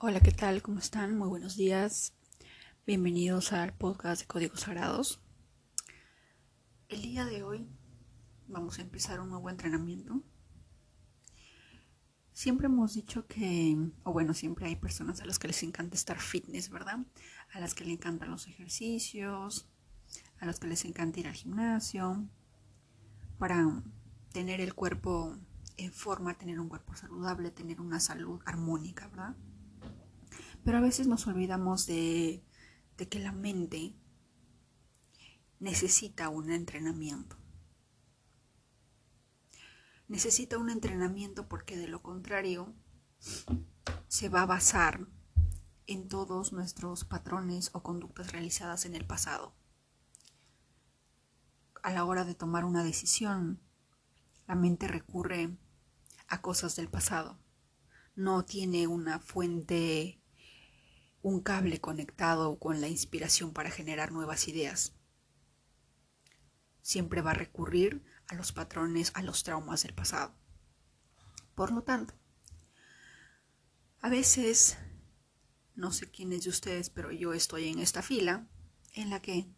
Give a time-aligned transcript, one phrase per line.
[0.00, 0.62] Hola, ¿qué tal?
[0.62, 1.18] ¿Cómo están?
[1.18, 2.14] Muy buenos días.
[2.86, 5.20] Bienvenidos al podcast de Códigos Sagrados.
[6.88, 7.68] El día de hoy
[8.46, 10.22] vamos a empezar un nuevo entrenamiento.
[12.30, 16.20] Siempre hemos dicho que, o bueno, siempre hay personas a las que les encanta estar
[16.20, 17.00] fitness, ¿verdad?
[17.52, 19.68] A las que les encantan los ejercicios,
[20.38, 22.24] a las que les encanta ir al gimnasio,
[23.36, 23.82] para
[24.32, 25.36] tener el cuerpo
[25.76, 29.34] en forma, tener un cuerpo saludable, tener una salud armónica, ¿verdad?
[30.64, 32.44] Pero a veces nos olvidamos de,
[32.96, 33.94] que la mente
[35.60, 37.36] necesita un entrenamiento.
[40.08, 42.74] Necesita un entrenamiento porque de lo contrario
[44.08, 45.06] se va a basar
[45.86, 49.54] en todos nuestros patrones o conductas realizadas en el pasado.
[51.82, 53.60] A la hora de tomar una decisión,
[54.46, 55.56] la mente recurre
[56.28, 57.38] a cosas del pasado.
[58.14, 60.17] No tiene una fuente,
[61.22, 64.94] un cable conectado con la inspiración para generar nuevas ideas.
[66.82, 70.34] Siempre va a recurrir a los patrones, a los traumas del pasado.
[71.54, 72.14] Por lo tanto,
[74.00, 74.78] a veces,
[75.74, 78.46] no sé quiénes de ustedes, pero yo estoy en esta fila
[78.94, 79.48] en la que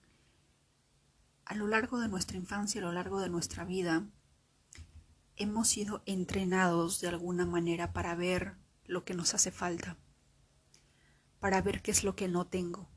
[1.44, 4.08] a lo largo de nuestra infancia, a lo largo de nuestra vida,
[5.36, 9.98] hemos sido entrenados de alguna manera para ver lo que nos hace falta,
[11.40, 12.88] para ver qué es lo que no tengo.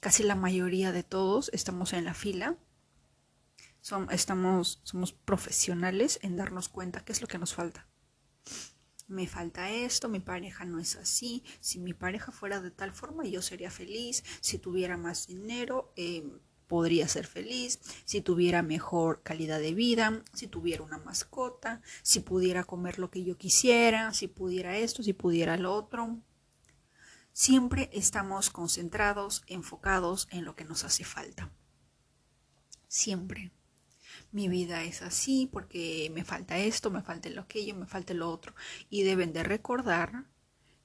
[0.00, 2.56] Casi la mayoría de todos estamos en la fila,
[3.80, 7.86] somos profesionales en darnos cuenta qué es lo que nos falta.
[9.08, 13.24] Me falta esto, mi pareja no es así, si mi pareja fuera de tal forma
[13.24, 16.24] yo sería feliz, si tuviera más dinero, eh,
[16.66, 22.64] podría ser feliz, si tuviera mejor calidad de vida, si tuviera una mascota, si pudiera
[22.64, 26.20] comer lo que yo quisiera, si pudiera esto, si pudiera lo otro.
[27.38, 31.52] Siempre estamos concentrados, enfocados en lo que nos hace falta.
[32.88, 33.52] Siempre.
[34.32, 38.30] Mi vida es así porque me falta esto, me falta lo aquello, me falta lo
[38.30, 38.54] otro.
[38.88, 40.24] Y deben de recordar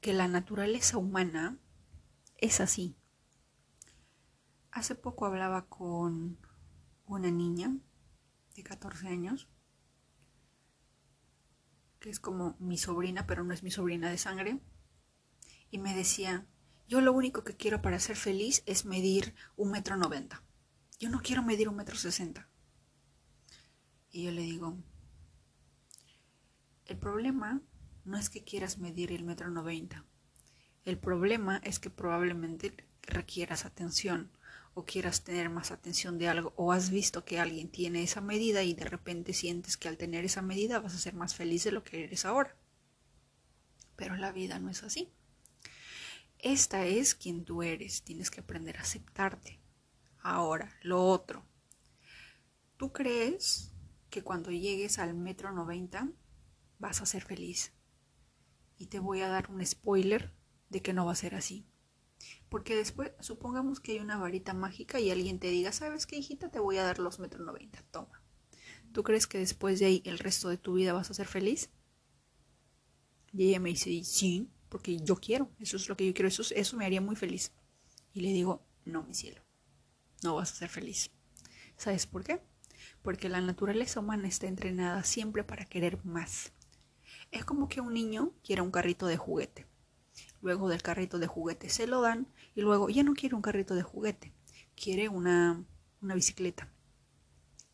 [0.01, 1.57] que la naturaleza humana
[2.37, 2.97] es así
[4.73, 6.37] Hace poco hablaba con
[7.05, 7.77] una niña
[8.55, 9.47] de 14 años,
[12.01, 14.59] que es como mi sobrina, pero no es mi sobrina de sangre,
[15.71, 16.45] y me decía,
[16.87, 20.43] yo lo único que quiero para ser feliz es medir un metro noventa.
[20.99, 22.49] Yo no quiero medir un metro sesenta.
[24.11, 24.77] Y yo le digo,
[26.85, 27.61] el problema
[28.03, 30.05] no es que quieras medir el metro noventa.
[30.83, 34.29] El problema es que probablemente requieras atención
[34.73, 38.63] o quieras tener más atención de algo o has visto que alguien tiene esa medida
[38.63, 41.71] y de repente sientes que al tener esa medida vas a ser más feliz de
[41.71, 42.55] lo que eres ahora.
[43.95, 45.09] Pero la vida no es así.
[46.41, 49.61] Esta es quien tú eres, tienes que aprender a aceptarte.
[50.23, 51.45] Ahora, lo otro.
[52.77, 53.75] ¿Tú crees
[54.09, 56.11] que cuando llegues al metro 90
[56.79, 57.73] vas a ser feliz?
[58.75, 60.33] Y te voy a dar un spoiler
[60.69, 61.67] de que no va a ser así.
[62.49, 66.49] Porque después, supongamos que hay una varita mágica y alguien te diga, ¿sabes qué, hijita?
[66.49, 68.23] Te voy a dar los metros 90, toma.
[68.91, 71.69] ¿Tú crees que después de ahí el resto de tu vida vas a ser feliz?
[73.31, 76.43] Y ella me dice, sí, porque yo quiero, eso es lo que yo quiero, eso,
[76.55, 77.51] eso me haría muy feliz.
[78.13, 79.41] Y le digo, no, mi cielo,
[80.23, 81.11] no vas a ser feliz.
[81.75, 82.39] ¿Sabes por qué?
[83.01, 86.53] Porque la naturaleza humana está entrenada siempre para querer más.
[87.31, 89.67] Es como que un niño quiera un carrito de juguete.
[90.41, 93.75] Luego del carrito de juguete se lo dan y luego ya no quiere un carrito
[93.75, 94.33] de juguete,
[94.81, 95.65] quiere una,
[96.01, 96.71] una bicicleta.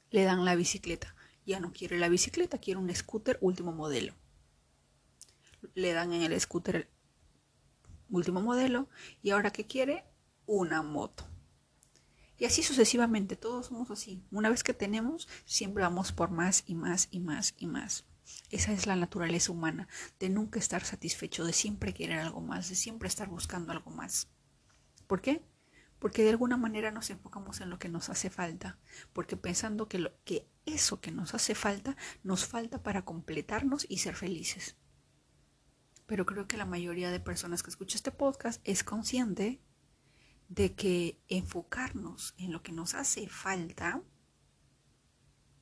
[0.10, 1.16] Le dan la bicicleta.
[1.46, 4.16] Ya no quiere la bicicleta, quiere un scooter último modelo.
[5.74, 6.90] Le dan en el scooter
[8.10, 8.90] último modelo
[9.22, 10.06] y ahora que quiere
[10.46, 11.28] una moto.
[12.40, 14.24] Y así sucesivamente, todos somos así.
[14.32, 18.06] Una vez que tenemos, siempre vamos por más y más y más y más.
[18.52, 19.88] Esa es la naturaleza humana,
[20.20, 24.28] de nunca estar satisfecho, de siempre querer algo más, de siempre estar buscando algo más.
[25.08, 25.42] ¿Por qué?
[25.98, 28.78] Porque de alguna manera nos enfocamos en lo que nos hace falta,
[29.14, 34.00] porque pensando que, lo, que eso que nos hace falta nos falta para completarnos y
[34.00, 34.76] ser felices.
[36.08, 39.62] Pero creo que la mayoría de personas que escuchan este podcast es consciente
[40.50, 44.02] de que enfocarnos en lo que nos hace falta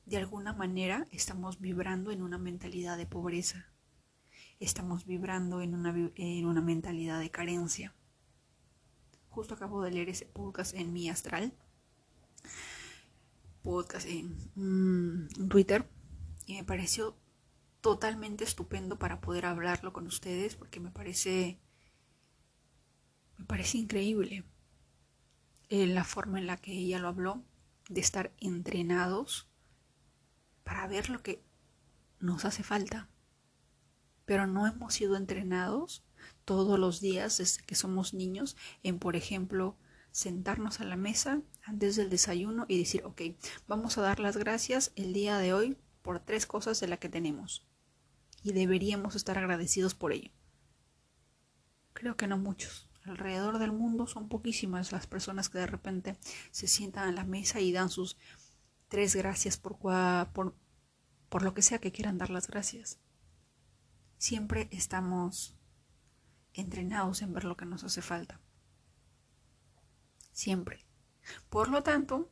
[0.06, 3.72] de alguna manera estamos vibrando en una mentalidad de pobreza,
[4.60, 7.92] estamos vibrando en una, en una mentalidad de carencia.
[9.28, 11.52] Justo acabo de leer ese podcast en mi astral,
[13.62, 15.90] podcast en mm, Twitter,
[16.46, 17.16] y me pareció
[17.86, 21.60] totalmente estupendo para poder hablarlo con ustedes porque me parece
[23.38, 24.44] me parece increíble
[25.68, 27.44] eh, la forma en la que ella lo habló
[27.88, 29.48] de estar entrenados
[30.64, 31.44] para ver lo que
[32.18, 33.08] nos hace falta.
[34.24, 36.04] Pero no hemos sido entrenados
[36.44, 39.76] todos los días desde que somos niños en por ejemplo
[40.10, 43.22] sentarnos a la mesa antes del desayuno y decir ok
[43.68, 47.08] vamos a dar las gracias el día de hoy por tres cosas de las que
[47.08, 47.64] tenemos
[48.46, 50.30] y deberíamos estar agradecidos por ello.
[51.94, 52.88] Creo que no muchos.
[53.02, 56.16] Alrededor del mundo son poquísimas las personas que de repente
[56.52, 58.16] se sientan a la mesa y dan sus
[58.86, 59.78] tres gracias por,
[60.32, 60.54] por,
[61.28, 63.00] por lo que sea que quieran dar las gracias.
[64.16, 65.56] Siempre estamos
[66.52, 68.40] entrenados en ver lo que nos hace falta.
[70.30, 70.86] Siempre.
[71.50, 72.30] Por lo tanto,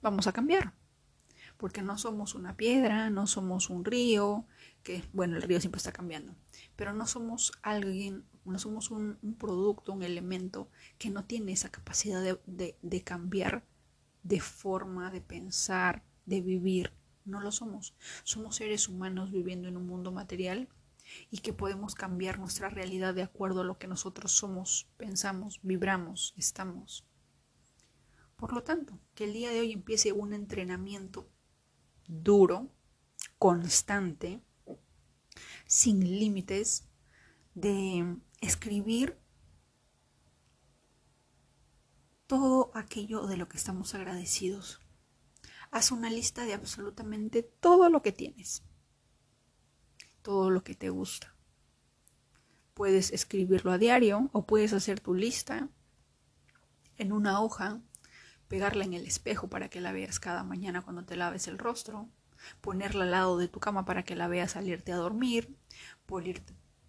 [0.00, 0.72] vamos a cambiar
[1.58, 4.46] porque no somos una piedra, no somos un río,
[4.88, 6.34] que bueno, el río siempre está cambiando,
[6.74, 12.22] pero no somos alguien, no somos un, producto, un elemento que no tiene esa capacidad
[12.22, 13.66] de, de cambiar
[14.22, 16.94] de forma de pensar, de vivir.
[17.26, 17.96] No lo somos.
[18.24, 20.70] Somos seres humanos viviendo en un mundo material
[21.30, 26.32] y que podemos cambiar nuestra realidad de acuerdo a lo que nosotros somos, pensamos, vibramos,
[26.38, 27.06] estamos.
[28.36, 31.28] Por lo tanto, que el día de hoy empiece un entrenamiento
[32.06, 32.70] duro,
[33.38, 34.42] constante,
[35.68, 36.88] sin límites,
[37.54, 39.16] de escribir
[42.26, 44.80] todo aquello de lo que estamos agradecidos.
[45.70, 48.64] Haz una lista de absolutamente todo lo que tienes,
[50.22, 51.36] todo lo que te gusta.
[52.74, 55.68] Puedes escribirlo a diario o puedes hacer tu lista
[56.96, 57.80] en una hoja
[58.48, 62.08] pegarla en el espejo para que la veas cada mañana cuando te laves el rostro,
[62.60, 65.56] ponerla al lado de tu cama para que la veas salirte a dormir,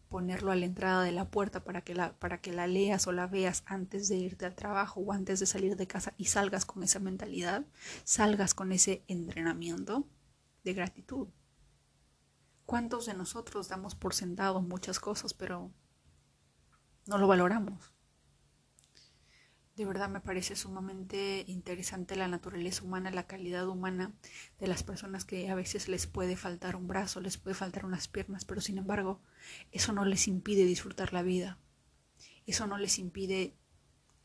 [0.10, 3.12] ponerlo a la entrada de la puerta para que la, para que la leas o
[3.12, 6.66] la veas antes de irte al trabajo o antes de salir de casa y salgas
[6.66, 7.66] con esa mentalidad,
[8.04, 10.07] salgas con ese entrenamiento
[10.63, 11.28] de gratitud.
[12.66, 15.72] ¿Cuántos de nosotros damos por sentado muchas cosas, pero
[17.06, 17.94] no lo valoramos?
[19.80, 24.12] De verdad me parece sumamente interesante la naturaleza humana, la calidad humana
[24.60, 28.10] de las personas que a veces les puede faltar un brazo, les puede faltar unas
[28.10, 29.22] piernas, pero sin embargo
[29.72, 31.60] eso no les impide disfrutar la vida.
[32.46, 33.56] Eso no les impide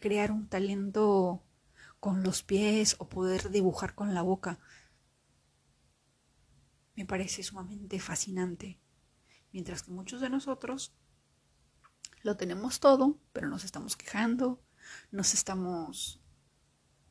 [0.01, 1.45] crear un talento
[2.01, 4.59] con los pies o poder dibujar con la boca.
[6.97, 8.81] Me parece sumamente fascinante.
[9.53, 10.97] Mientras que muchos de nosotros
[12.25, 14.61] lo tenemos todo, pero nos estamos quejando,
[15.11, 16.21] nos estamos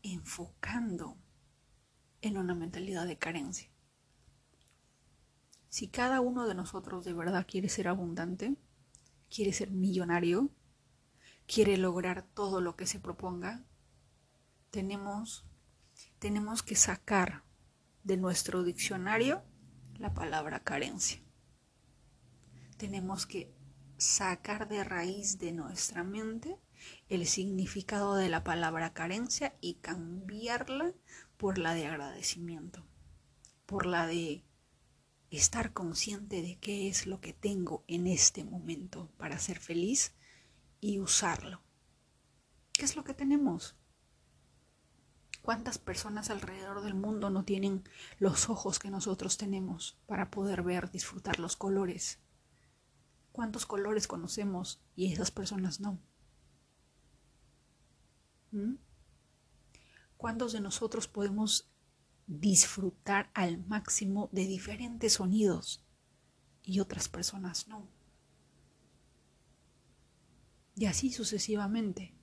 [0.02, 1.18] enfocando
[2.22, 3.70] en una mentalidad de carencia.
[5.70, 8.56] Si cada uno de nosotros de verdad quiere ser abundante,
[9.30, 10.52] quiere ser millonario,
[11.48, 13.66] quiere lograr todo lo que se proponga,
[14.70, 15.46] tenemos,
[16.20, 17.44] tenemos que sacar
[18.04, 19.44] de nuestro diccionario
[19.98, 21.22] la palabra carencia.
[22.78, 23.54] Tenemos que
[23.98, 26.60] sacar de raíz de nuestra mente
[27.10, 30.94] el significado de la palabra carencia y cambiarla
[31.38, 32.86] por la de agradecimiento,
[33.66, 34.44] por la de
[35.30, 40.14] estar consciente de qué es lo que tengo en este momento para ser feliz
[40.80, 41.62] y usarlo.
[42.72, 43.76] ¿Qué es lo que tenemos?
[45.42, 47.84] ¿Cuántas personas alrededor del mundo no tienen
[48.18, 52.20] los ojos que nosotros tenemos para poder ver, disfrutar los colores?
[53.32, 56.00] ¿Cuántos colores conocemos y esas personas no?
[60.18, 61.70] ¿Cuántos de nosotros podemos
[62.28, 65.84] disfrutar al máximo de diferentes sonidos
[66.64, 67.88] y otras personas no?
[70.76, 72.14] Y así sucesivamente.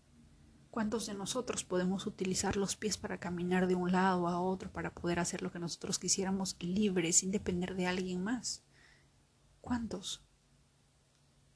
[0.70, 4.94] ¿Cuántos de nosotros podemos utilizar los pies para caminar de un lado a otro para
[4.94, 8.62] poder hacer lo que nosotros quisiéramos libres sin depender de alguien más?
[9.60, 10.24] ¿Cuántos?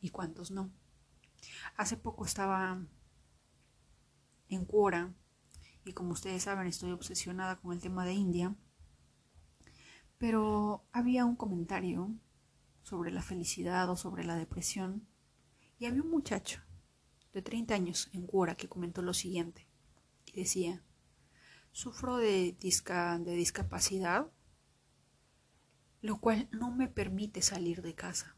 [0.01, 0.71] ¿Y cuántos no?
[1.77, 2.83] Hace poco estaba
[4.55, 5.15] en Quora
[5.85, 8.57] y como ustedes saben estoy obsesionada con el tema de India,
[10.19, 12.15] pero había un comentario
[12.83, 15.07] sobre la felicidad o sobre la depresión
[15.79, 16.61] y había un muchacho
[17.33, 19.69] de 30 años en Quora que comentó lo siguiente
[20.25, 20.85] y decía,
[21.73, 24.31] sufro de, de discapacidad,
[26.01, 28.37] lo cual no me permite salir de casa.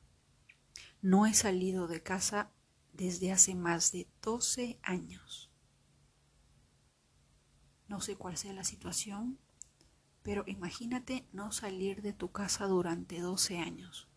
[1.03, 2.51] No he salido de casa
[2.93, 5.53] desde hace más de 12 años.
[7.89, 9.39] No sé cuál sea la situación,
[10.23, 14.09] pero imagínate no salir de tu casa durante 12 años.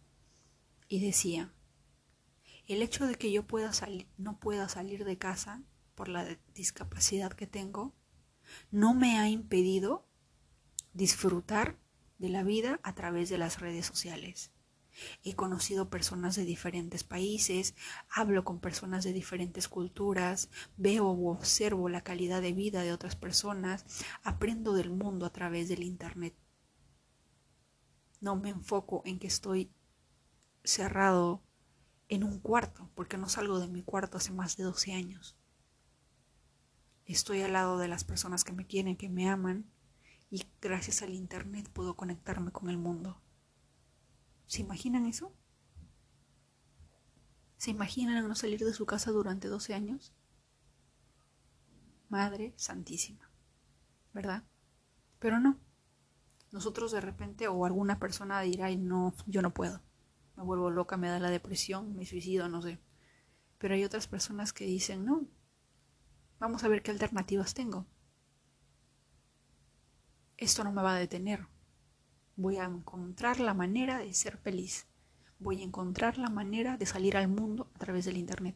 [0.92, 1.54] y decía,
[2.66, 5.62] el hecho de que yo pueda salir, no pueda salir de casa
[5.94, 7.94] por la discapacidad que tengo,
[8.72, 10.08] no me ha impedido
[10.94, 11.78] disfrutar
[12.18, 14.52] de la vida a través de las redes sociales.
[15.24, 17.76] He conocido personas de diferentes países,
[18.10, 23.16] hablo con personas de diferentes culturas, veo o observo la calidad de vida de otras
[23.16, 23.86] personas,
[24.24, 26.36] aprendo del mundo a través del Internet.
[28.22, 29.72] No me enfoco en que estoy
[30.64, 31.42] cerrado
[32.10, 35.38] en un cuarto, porque no salgo de mi cuarto hace más de 12 años.
[37.06, 39.72] Estoy al lado de las personas que me quieren, que me aman,
[40.30, 43.22] y gracias al Internet puedo conectarme con el mundo.
[44.50, 45.32] ¿Se imaginan eso?
[47.58, 50.12] ¿Se imaginan no salir de su casa durante 12 años?
[52.10, 53.30] Madre Santísima,
[54.12, 54.44] ¿verdad?
[55.20, 55.60] Pero no.
[56.52, 59.84] Nosotros de repente o alguna persona dirá, no, yo no puedo.
[60.36, 62.80] Me vuelvo loca, me da la depresión, me suicido, no sé.
[63.60, 65.28] Pero hay otras personas que dicen, no,
[66.40, 67.86] vamos a ver qué alternativas tengo.
[70.38, 71.46] Esto no me va a detener.
[72.40, 74.88] Voy a encontrar la manera de ser feliz.
[75.40, 78.56] Voy a encontrar la manera de salir al mundo a través del Internet.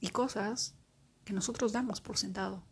[0.00, 0.74] Y cosas
[1.24, 2.66] que nosotros damos por sentado.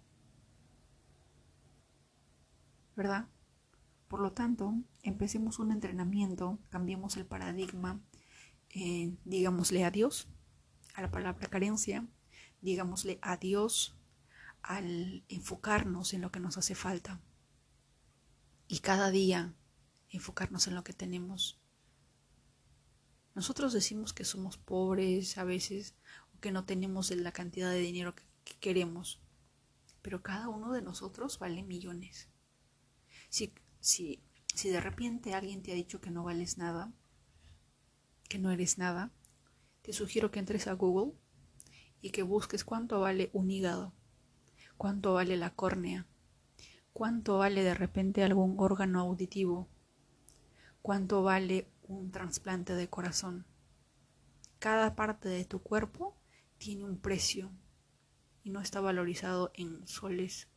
[2.97, 3.29] ¿Verdad?
[4.09, 8.01] Por lo tanto, empecemos un entrenamiento, cambiemos el paradigma,
[8.71, 10.27] eh, digámosle adiós
[10.97, 12.05] a la palabra carencia,
[12.63, 13.97] digámosle adiós
[14.61, 17.21] al enfocarnos en lo que nos hace falta
[18.71, 19.53] y cada día
[20.11, 21.59] enfocarnos en lo que tenemos.
[23.35, 25.97] Nosotros decimos que somos pobres a veces
[26.37, 28.23] o que no tenemos la cantidad de dinero que,
[28.61, 29.21] queremos,
[30.03, 32.29] pero cada uno de nosotros vale millones.
[33.29, 34.23] Si, si,
[34.55, 36.93] si de repente alguien te ha dicho que no vales nada,
[38.29, 39.11] que no eres nada,
[39.83, 41.13] te sugiero que entres a Google
[42.03, 43.93] y que busques cuánto vale un hígado,
[44.77, 46.07] cuánto vale la córnea,
[47.01, 49.67] ¿Cuánto vale de repente algún órgano auditivo?
[50.83, 53.47] ¿Cuánto vale un trasplante de corazón?
[54.59, 56.15] Cada parte de tu cuerpo
[56.59, 57.53] tiene un precio
[58.45, 60.49] y no está valorizado en soles,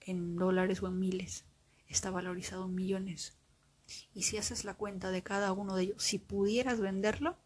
[0.00, 1.46] en dólares o en miles,
[1.88, 3.36] está valorizado en millones.
[4.14, 7.38] Y si haces la cuenta de cada uno de ellos, si pudieras venderlo,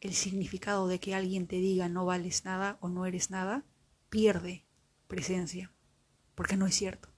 [0.00, 3.66] el significado de que alguien te diga no vales nada o no eres nada,
[4.08, 4.64] pierde
[5.06, 5.70] presencia
[6.40, 7.09] porque no es cierto.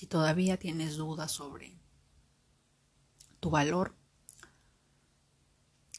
[0.00, 1.78] Si todavía tienes dudas sobre
[3.38, 3.94] tu valor,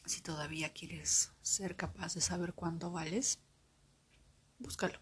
[0.06, 3.38] si todavía quieres ser capaz de saber cuánto vales,
[4.58, 4.98] búscalo.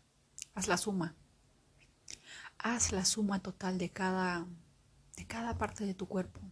[0.53, 1.17] Haz la suma.
[2.59, 4.47] Haz la suma total de cada
[5.17, 6.43] de cada parte de tu cuerpo.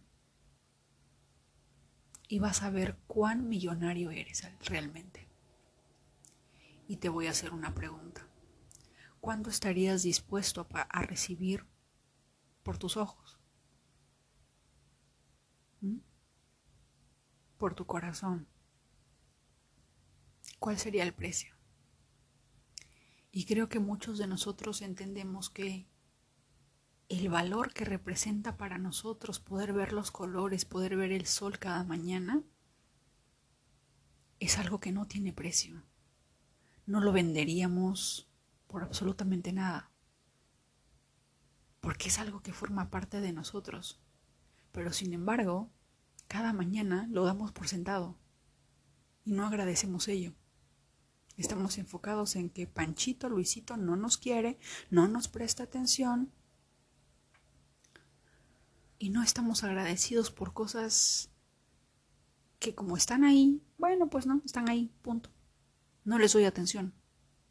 [2.27, 5.27] Y vas a ver cuán millonario eres realmente.
[6.87, 8.27] Y te voy a hacer una pregunta.
[9.21, 11.65] ¿cuánto estarías dispuesto a, recibir
[12.69, 13.39] por tus ojos?
[17.57, 18.47] Por tu corazón.
[20.59, 21.55] ¿Cuál sería el precio?
[23.31, 25.87] Y creo que muchos de nosotros entendemos que
[27.07, 31.83] el valor que representa para nosotros poder ver los colores, poder ver el sol cada
[31.83, 32.43] mañana,
[34.39, 35.81] es algo que no tiene precio.
[36.85, 38.29] No lo venderíamos,
[38.67, 39.88] por absolutamente nada,
[41.79, 43.99] porque es algo que forma parte de nosotros.
[44.71, 45.69] Pero sin embargo,
[46.27, 48.17] cada mañana lo damos por sentado
[49.25, 50.33] y no agradecemos ello.
[51.37, 54.59] Estamos enfocados en que Panchito, Luisito no nos quiere,
[54.89, 56.31] no nos presta atención
[58.97, 61.31] y no estamos agradecidos por cosas
[62.59, 65.29] que como están ahí, bueno, pues no, están ahí, punto.
[66.03, 66.93] No les doy atención,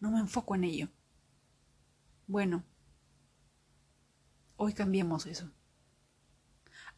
[0.01, 0.89] no me enfoco en ello.
[2.27, 2.65] Bueno,
[4.59, 5.51] hoy cambiemos eso.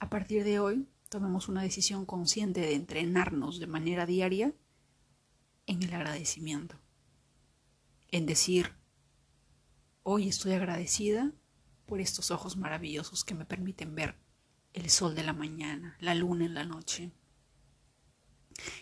[0.01, 4.55] A partir de hoy, tomemos una decisión consciente de entrenarnos de manera diaria
[5.67, 6.81] en el agradecimiento.
[8.09, 8.73] En decir,
[10.03, 11.33] hoy estoy agradecida
[11.85, 14.17] por estos ojos maravillosos que me permiten ver
[14.73, 17.13] el sol de la mañana, la luna en la noche,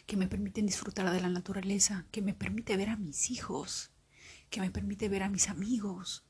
[0.07, 3.91] que me permiten disfrutar de la naturaleza, que me permite ver a mis hijos,
[4.51, 6.28] que me permite ver a mis amigos,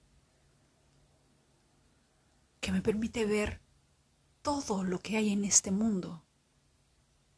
[2.61, 3.61] que me permite ver
[4.43, 6.25] todo lo que hay en este mundo.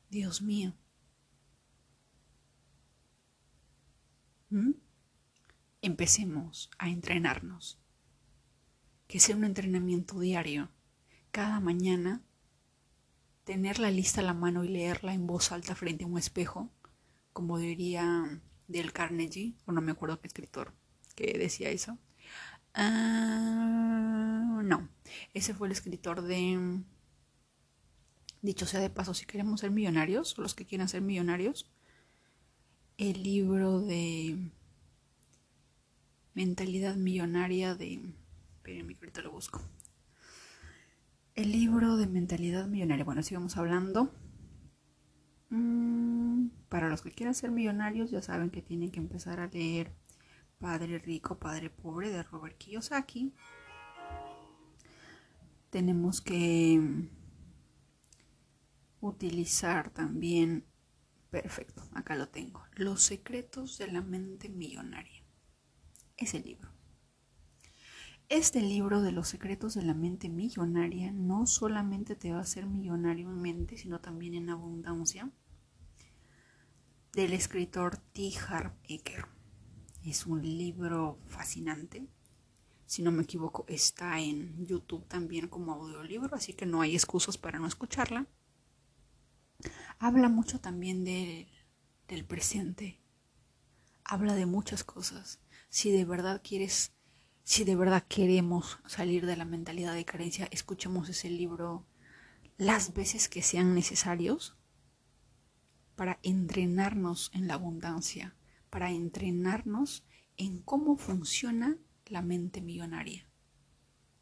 [0.09, 0.75] Dios mío.
[4.51, 4.73] ¿Mm?
[5.83, 7.79] Empecemos a entrenarnos.
[9.07, 10.71] Que sea un entrenamiento diario.
[11.31, 12.23] Cada mañana
[13.45, 16.71] tener la lista a la mano y leerla en voz alta frente a un espejo,
[17.33, 20.73] como diría Del Carnegie, o no me acuerdo qué escritor
[21.17, 21.99] que decía eso.
[22.75, 24.89] Ah, no,
[25.35, 26.83] ese fue el escritor de...
[28.43, 31.71] Dicho sea de paso, si queremos ser millonarios, o los que quieran ser millonarios,
[32.97, 34.51] el libro de
[36.35, 38.01] mentalidad millonaria de...
[38.57, 39.61] Espérenme ahorita lo busco.
[41.35, 43.05] El libro de mentalidad millonaria.
[43.05, 44.13] Bueno, sigamos hablando.
[45.51, 49.93] Mm, para los que quieran ser millonarios, ya saben que tienen que empezar a leer
[50.61, 53.35] Padre Rico, Padre Pobre de Robert Kiyosaki.
[55.71, 57.09] Tenemos que
[59.01, 60.67] utilizar también,
[61.31, 65.25] perfecto, acá lo tengo, Los secretos de la mente millonaria.
[66.19, 66.69] Es el libro.
[68.29, 72.67] Este libro de los secretos de la mente millonaria no solamente te va a hacer
[72.67, 75.33] millonario en mente, sino también en abundancia,
[77.15, 78.31] del escritor T.
[78.47, 79.40] Harv Eker.
[80.05, 82.07] Es un libro fascinante.
[82.87, 87.39] Si no me equivoco, está en YouTube también como audiolibro, así que no hay excusas
[87.39, 88.27] para no escucharla.
[89.99, 91.47] Habla mucho también del,
[92.09, 93.01] del presente.
[94.05, 95.41] Habla de muchas cosas.
[95.69, 96.93] Si de verdad quieres
[97.51, 101.85] si de verdad queremos salir de la mentalidad de carencia, escuchemos ese libro
[102.59, 104.57] las veces que sean necesarios
[105.97, 108.37] para entrenarnos en la abundancia,
[108.71, 110.05] para entrenarnos
[110.37, 113.27] en cómo funciona la mente millonaria.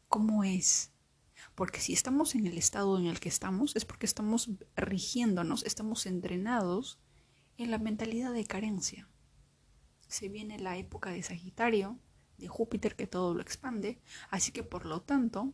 [0.07, 0.91] ¿Cómo es?
[1.55, 6.05] Porque si estamos en el estado en el que estamos, es porque estamos rigiéndonos, estamos
[6.05, 6.99] entrenados
[7.57, 9.07] en la mentalidad de carencia.
[10.07, 11.99] Se viene la época de Sagitario,
[12.37, 15.53] de Júpiter que todo lo expande, así que por lo tanto,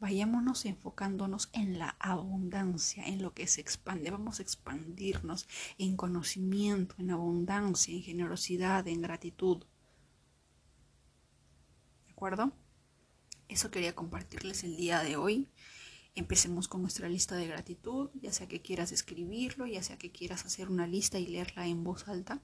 [0.00, 6.94] vayámonos enfocándonos en la abundancia, en lo que se expande, vamos a expandirnos en conocimiento,
[6.98, 9.64] en abundancia, en generosidad, en gratitud.
[12.06, 12.52] ¿De acuerdo?
[13.48, 15.48] Eso quería compartirles el día de hoy.
[16.14, 20.44] Empecemos con nuestra lista de gratitud, ya sea que quieras escribirlo, ya sea que quieras
[20.44, 22.42] hacer una lista y leerla en voz alta.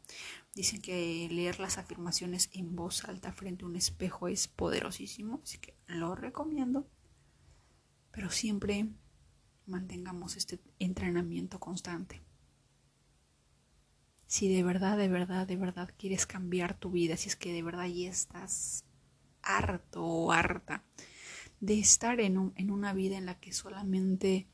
[0.54, 5.58] Dicen que leer las afirmaciones en voz alta frente a un espejo es poderosísimo, así
[5.58, 6.86] que lo recomiendo.
[8.14, 8.86] Pero siempre
[9.66, 12.22] mantengamos este entrenamiento constante.
[14.26, 17.62] Si de verdad, de verdad, de verdad quieres cambiar tu vida, si es que de
[17.62, 18.84] verdad ya estás
[19.42, 20.84] harto o harta
[21.60, 24.46] de estar en, en una vida en la que solamente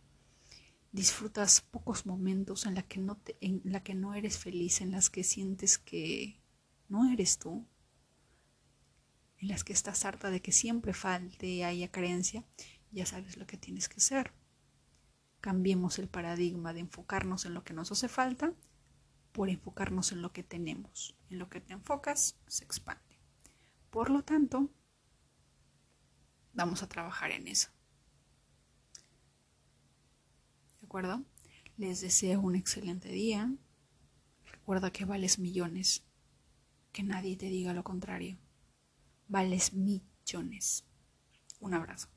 [0.92, 4.90] disfrutas pocos momentos, en la, que no te, en la que no eres feliz, en
[4.90, 6.40] las que sientes que
[6.88, 7.66] no eres tú,
[9.38, 12.44] en las que estás harta de que siempre falte, haya carencia,
[12.90, 14.32] ya sabes lo que tienes que hacer.
[15.40, 18.52] Cambiemos el paradigma de enfocarnos en lo que nos hace falta
[19.32, 21.16] por enfocarnos en lo que tenemos.
[21.28, 23.18] En lo que te enfocas, se expande.
[23.90, 24.70] Por lo tanto,
[26.52, 27.68] vamos a trabajar en eso.
[30.80, 31.24] ¿De acuerdo?
[31.76, 33.54] Les deseo un excelente día.
[34.44, 36.04] Recuerda que vales millones.
[36.92, 38.38] Que nadie te diga lo contrario.
[39.28, 40.84] Vales millones.
[41.60, 42.08] Un abrazo.